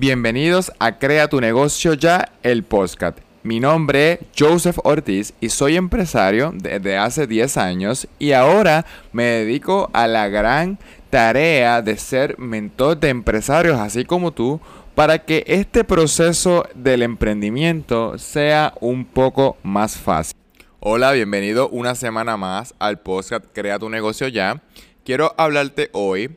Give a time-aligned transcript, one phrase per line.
[0.00, 3.18] Bienvenidos a Crea tu negocio ya, el podcast.
[3.42, 9.24] Mi nombre es Joseph Ortiz y soy empresario desde hace 10 años y ahora me
[9.24, 10.78] dedico a la gran
[11.10, 14.58] tarea de ser mentor de empresarios así como tú
[14.94, 20.34] para que este proceso del emprendimiento sea un poco más fácil.
[20.78, 24.62] Hola, bienvenido una semana más al podcast Crea tu negocio ya.
[25.04, 26.30] Quiero hablarte hoy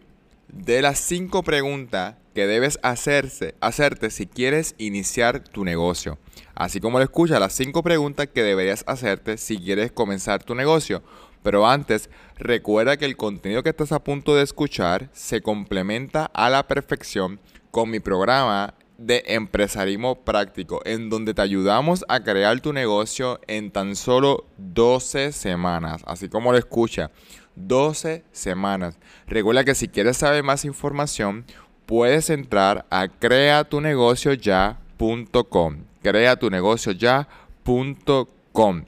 [0.50, 6.18] de las 5 preguntas que debes hacerse, hacerte si quieres iniciar tu negocio.
[6.56, 11.04] Así como lo escuchas, las cinco preguntas que deberías hacerte si quieres comenzar tu negocio.
[11.44, 16.50] Pero antes, recuerda que el contenido que estás a punto de escuchar se complementa a
[16.50, 17.40] la perfección
[17.72, 23.72] con mi programa de empresarismo práctico, en donde te ayudamos a crear tu negocio en
[23.72, 27.12] tan solo 12 semanas, así como lo escucha,
[27.56, 28.98] 12 semanas.
[29.28, 31.46] Recuerda que si quieres saber más información,
[31.86, 35.78] puedes entrar a creatunegocioya.com.
[36.02, 38.84] Creatunegocioya.com.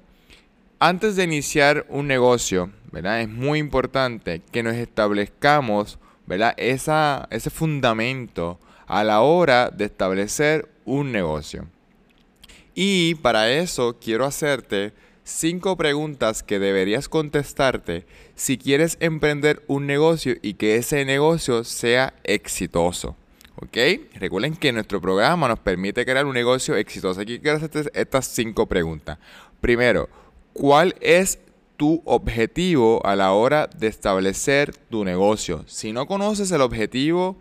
[0.80, 3.22] Antes de iniciar un negocio, ¿verdad?
[3.22, 6.54] Es muy importante que nos establezcamos, ¿verdad?
[6.58, 11.68] Esa, ese fundamento a la hora de establecer un negocio.
[12.73, 14.94] Y para eso quiero hacerte
[15.26, 22.14] cinco preguntas que deberías contestarte si quieres emprender un negocio y que ese negocio sea
[22.23, 23.17] exitoso.
[23.58, 23.78] ¿Ok?
[24.16, 27.22] Recuerden que nuestro programa nos permite crear un negocio exitoso.
[27.22, 29.17] Aquí quiero hacerte estas cinco preguntas.
[29.62, 30.09] Primero,
[30.54, 31.39] ¿cuál es
[31.76, 35.64] tu objetivo a la hora de establecer tu negocio?
[35.67, 37.38] Si no conoces el objetivo,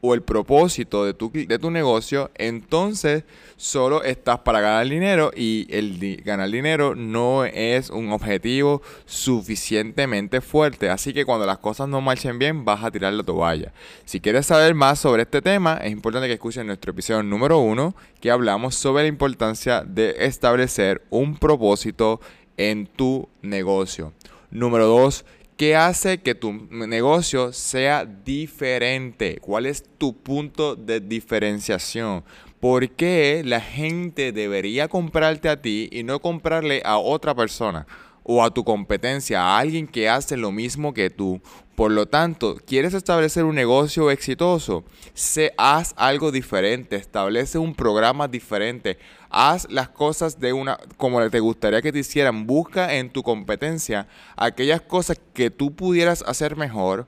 [0.00, 3.24] o el propósito de tu, de tu negocio, entonces
[3.56, 10.90] solo estás para ganar dinero y el ganar dinero no es un objetivo suficientemente fuerte.
[10.90, 13.72] Así que cuando las cosas no marchen bien, vas a tirar la toalla.
[14.04, 17.96] Si quieres saber más sobre este tema, es importante que escuchen nuestro episodio número uno,
[18.20, 22.20] que hablamos sobre la importancia de establecer un propósito
[22.56, 24.12] en tu negocio.
[24.50, 25.24] Número dos,
[25.58, 29.38] ¿Qué hace que tu negocio sea diferente?
[29.40, 32.22] ¿Cuál es tu punto de diferenciación?
[32.60, 37.88] ¿Por qué la gente debería comprarte a ti y no comprarle a otra persona?
[38.30, 41.40] O a tu competencia, a alguien que hace lo mismo que tú.
[41.74, 44.84] Por lo tanto, quieres establecer un negocio exitoso,
[45.14, 48.98] se haz algo diferente, establece un programa diferente,
[49.30, 54.08] haz las cosas de una como te gustaría que te hicieran, busca en tu competencia
[54.36, 57.06] aquellas cosas que tú pudieras hacer mejor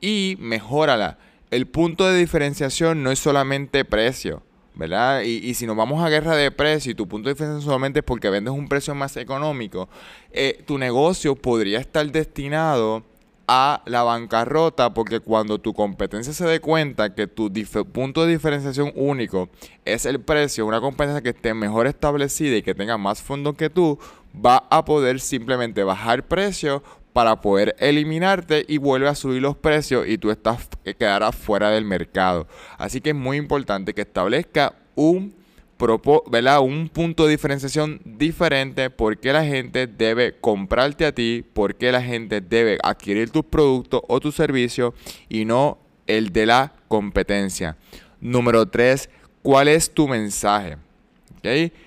[0.00, 1.18] y mejórala.
[1.52, 4.42] El punto de diferenciación no es solamente precio.
[4.76, 5.22] ¿Verdad?
[5.22, 8.04] Y, si nos vamos a guerra de precio y tu punto de diferencia solamente es
[8.04, 9.88] porque vendes un precio más económico,
[10.30, 13.02] eh, tu negocio podría estar destinado
[13.48, 17.50] a la bancarrota porque cuando tu competencia se dé cuenta que tu
[17.92, 19.48] punto de diferenciación único
[19.84, 23.70] es el precio, una competencia que esté mejor establecida y que tenga más fondos que
[23.70, 23.98] tú,
[24.34, 26.82] va a poder simplemente bajar precio
[27.16, 31.70] para poder eliminarte y vuelve a subir los precios y tú estás eh, quedarás fuera
[31.70, 32.46] del mercado.
[32.76, 35.34] Así que es muy importante que establezca un
[35.78, 41.90] un punto de diferenciación diferente, por qué la gente debe comprarte a ti, por qué
[41.90, 44.92] la gente debe adquirir tus productos o tus servicios
[45.30, 47.78] y no el de la competencia.
[48.20, 49.08] Número 3,
[49.40, 50.76] ¿cuál es tu mensaje?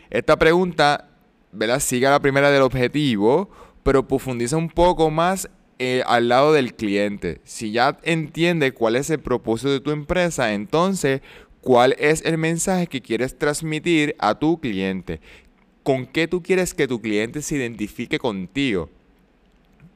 [0.09, 1.07] Esta pregunta,
[1.51, 1.79] ¿verdad?
[1.79, 7.41] Siga la primera del objetivo pero profundiza un poco más eh, al lado del cliente.
[7.43, 11.21] Si ya entiende cuál es el propósito de tu empresa, entonces,
[11.61, 15.21] ¿cuál es el mensaje que quieres transmitir a tu cliente?
[15.81, 18.91] ¿Con qué tú quieres que tu cliente se identifique contigo?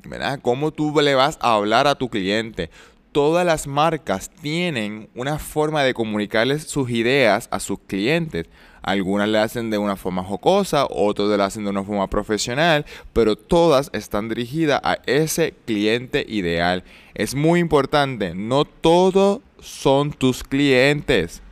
[0.07, 0.39] ¿Verdad?
[0.41, 2.71] ¿Cómo tú le vas a hablar a tu cliente?
[3.13, 8.47] Todas las marcas tienen una forma de comunicarles sus ideas a sus clientes.
[8.81, 13.35] Algunas le hacen de una forma jocosa, otras le hacen de una forma profesional, pero
[13.35, 16.83] todas están dirigidas a ese cliente ideal.
[17.13, 21.43] Es muy importante, no todos son tus clientes.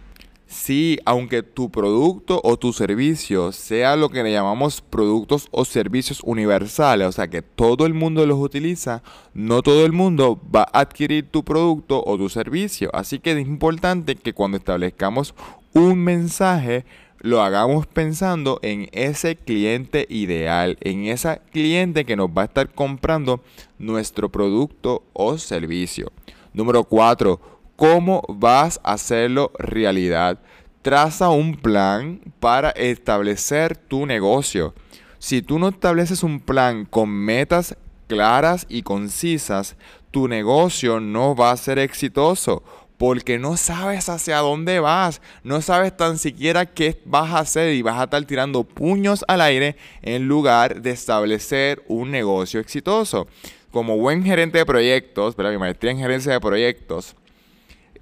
[0.51, 6.19] Sí, aunque tu producto o tu servicio sea lo que le llamamos productos o servicios
[6.25, 9.01] universales, o sea que todo el mundo los utiliza,
[9.33, 12.89] no todo el mundo va a adquirir tu producto o tu servicio.
[12.93, 15.33] Así que es importante que cuando establezcamos
[15.71, 16.83] un mensaje,
[17.19, 22.69] lo hagamos pensando en ese cliente ideal, en esa cliente que nos va a estar
[22.69, 23.41] comprando
[23.79, 26.11] nuestro producto o servicio.
[26.53, 27.60] Número 4.
[27.81, 30.37] ¿Cómo vas a hacerlo realidad?
[30.83, 34.75] Traza un plan para establecer tu negocio.
[35.17, 37.75] Si tú no estableces un plan con metas
[38.05, 39.77] claras y concisas,
[40.11, 42.61] tu negocio no va a ser exitoso
[42.99, 47.81] porque no sabes hacia dónde vas, no sabes tan siquiera qué vas a hacer y
[47.81, 53.25] vas a estar tirando puños al aire en lugar de establecer un negocio exitoso.
[53.71, 57.15] Como buen gerente de proyectos, mi maestría en gerencia de proyectos,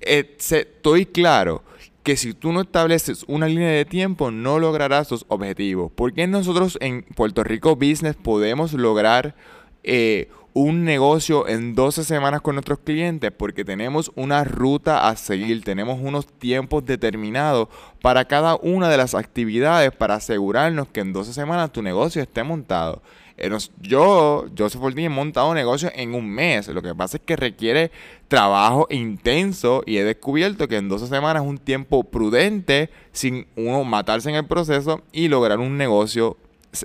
[0.01, 1.63] estoy claro
[2.03, 5.91] que si tú no estableces una línea de tiempo no lograrás tus objetivos.
[5.91, 9.35] ¿Por qué nosotros en Puerto Rico Business podemos lograr
[9.83, 15.63] eh, un negocio en 12 semanas con nuestros clientes porque tenemos una ruta a seguir,
[15.63, 17.67] tenemos unos tiempos determinados
[18.01, 22.43] para cada una de las actividades para asegurarnos que en 12 semanas tu negocio esté
[22.43, 23.01] montado.
[23.41, 23.49] Eh,
[23.79, 26.67] yo, Joseph Ortiz, he montado negocio en un mes.
[26.67, 27.89] Lo que pasa es que requiere
[28.27, 33.85] trabajo intenso y he descubierto que en 12 semanas es un tiempo prudente sin uno
[33.85, 36.35] matarse en el proceso y lograr un negocio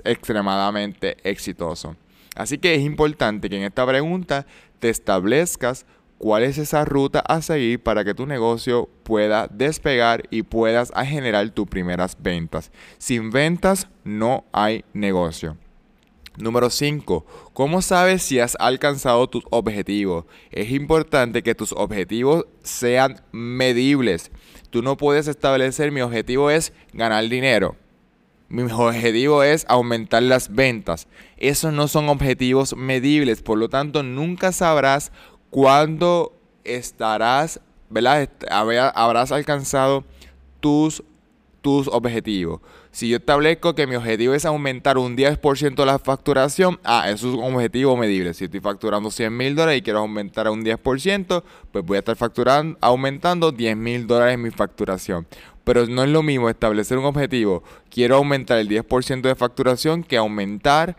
[0.05, 1.97] extremadamente exitoso.
[2.35, 4.45] Así que es importante que en esta pregunta
[4.79, 5.85] te establezcas
[6.17, 11.49] cuál es esa ruta a seguir para que tu negocio pueda despegar y puedas generar
[11.51, 12.71] tus primeras ventas.
[12.97, 15.57] Sin ventas no hay negocio.
[16.37, 17.25] Número 5.
[17.53, 20.25] ¿Cómo sabes si has alcanzado tus objetivos?
[20.51, 24.31] Es importante que tus objetivos sean medibles.
[24.69, 27.77] Tú no puedes establecer mi objetivo es ganar dinero
[28.55, 31.07] mi objetivo es aumentar las ventas.
[31.37, 35.11] Esos no son objetivos medibles, por lo tanto nunca sabrás
[35.49, 37.59] cuándo estarás,
[37.89, 38.29] ¿verdad?
[38.49, 40.05] Habrás alcanzado
[40.61, 41.03] tus,
[41.61, 42.61] tus objetivos.
[42.91, 47.27] Si yo establezco que mi objetivo es aumentar un 10% de la facturación, ah, eso
[47.27, 48.33] es un objetivo medible.
[48.33, 51.43] Si estoy facturando 100 mil dólares y quiero aumentar a un 10%,
[51.73, 55.27] pues voy a estar facturando, aumentando 10 mil dólares mi facturación.
[55.65, 60.15] Pero no es lo mismo establecer un objetivo, quiero aumentar el 10% de facturación, que
[60.15, 60.95] aumentar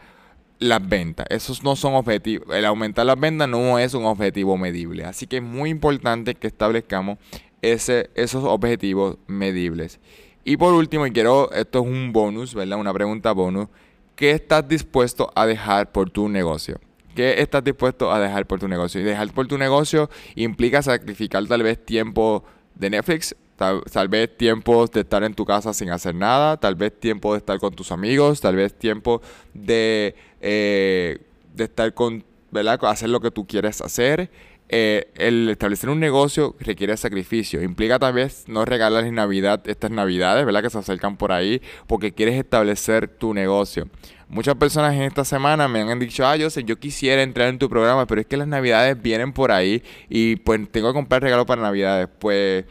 [0.59, 1.27] las ventas.
[1.31, 2.55] Esos no son objetivos.
[2.55, 5.05] El aumentar las ventas no es un objetivo medible.
[5.05, 7.19] Así que es muy importante que establezcamos
[7.63, 10.01] ese, esos objetivos medibles.
[10.45, 12.79] Y por último, y quiero, esto es un bonus, ¿verdad?
[12.79, 13.69] Una pregunta bonus.
[14.15, 16.81] ¿Qué estás dispuesto a dejar por tu negocio?
[17.15, 19.01] ¿Qué estás dispuesto a dejar por tu negocio?
[19.01, 24.87] Y dejar por tu negocio implica sacrificar tal vez tiempo de Netflix, Tal, vez tiempo
[24.87, 27.91] de estar en tu casa sin hacer nada, tal vez tiempo de estar con tus
[27.91, 29.23] amigos, tal vez tiempo
[29.55, 31.19] de, eh,
[31.55, 32.79] de estar con, ¿verdad?
[32.85, 34.31] Hacer lo que tú quieres hacer.
[34.69, 37.63] Eh, el establecer un negocio requiere sacrificio.
[37.63, 40.63] Implica también no regalar en Navidad estas Navidades, ¿verdad?
[40.63, 43.89] Que se acercan por ahí porque quieres establecer tu negocio.
[44.29, 47.69] Muchas personas en esta semana me han dicho, ah, yo yo quisiera entrar en tu
[47.69, 51.47] programa, pero es que las Navidades vienen por ahí y pues tengo que comprar regalos
[51.47, 52.09] para Navidades.
[52.19, 52.65] Pues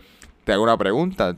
[0.46, 1.36] te hago una pregunta.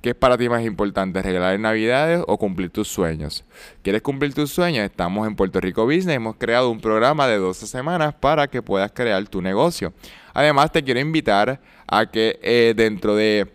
[0.00, 3.42] ¿Qué es para ti más importante, regalar en Navidades o cumplir tus sueños?
[3.82, 4.84] ¿Quieres cumplir tus sueños?
[4.84, 8.92] Estamos en Puerto Rico Business, hemos creado un programa de 12 semanas para que puedas
[8.92, 9.94] crear tu negocio.
[10.34, 13.50] Además, te quiero invitar a que eh, dentro de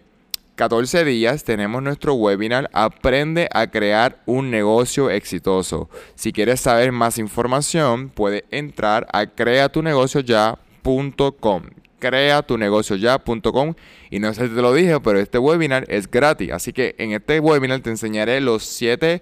[0.55, 5.87] 14 días tenemos nuestro webinar Aprende a crear un negocio exitoso.
[6.15, 13.73] Si quieres saber más información, puedes entrar a creatunegocioya.com creatunegocioya.com
[14.09, 16.51] y no sé si te lo dije, pero este webinar es gratis.
[16.51, 19.21] Así que en este webinar te enseñaré los 7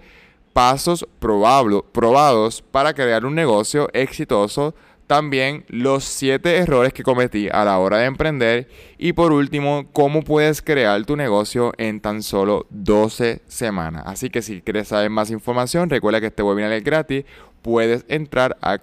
[0.53, 4.73] pasos probados para crear un negocio exitoso.
[5.05, 8.67] También los 7 errores que cometí a la hora de emprender.
[8.97, 14.03] Y por último, cómo puedes crear tu negocio en tan solo 12 semanas.
[14.05, 17.23] Así que si quieres saber más información, recuerda que este webinar es gratis.
[17.61, 18.79] Puedes entrar a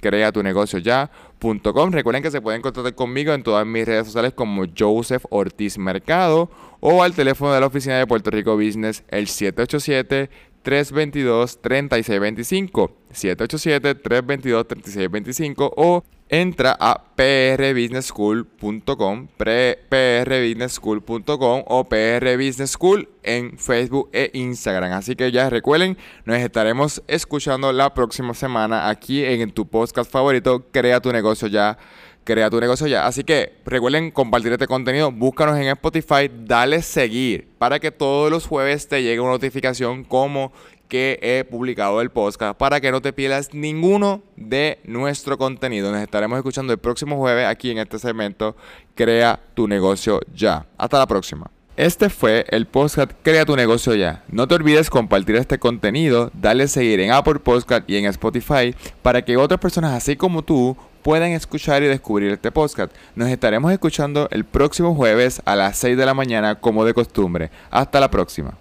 [0.00, 1.90] Crea tu negocio ya.com.
[1.90, 6.50] Recuerden que se pueden contactar conmigo en todas mis redes sociales como Joseph Ortiz Mercado
[6.80, 10.30] o al teléfono de la oficina de Puerto Rico Business el 787
[10.62, 24.30] 322 3625 787 322 3625 o entra a prbusinessschool.com, prbusinessschool.com o prbusinessschool en Facebook e
[24.32, 24.92] Instagram.
[24.92, 30.64] Así que ya recuerden, nos estaremos escuchando la próxima semana aquí en tu podcast favorito,
[30.70, 31.78] Crea tu negocio ya.
[32.24, 33.06] Crea tu negocio ya.
[33.06, 38.46] Así que recuerden compartir este contenido, búscanos en Spotify, dale seguir para que todos los
[38.46, 40.50] jueves te llegue una notificación como
[40.88, 45.90] que he publicado el podcast para que no te pierdas ninguno de nuestro contenido.
[45.90, 48.56] Nos estaremos escuchando el próximo jueves aquí en este segmento
[48.94, 50.66] Crea tu negocio ya.
[50.78, 51.50] Hasta la próxima.
[51.76, 54.22] Este fue el podcast Crea tu negocio ya.
[54.28, 59.22] No te olvides compartir este contenido, dale seguir en Apple Podcast y en Spotify para
[59.24, 62.94] que otras personas así como tú puedan escuchar y descubrir este podcast.
[63.16, 67.50] Nos estaremos escuchando el próximo jueves a las 6 de la mañana como de costumbre.
[67.70, 68.56] Hasta la próxima.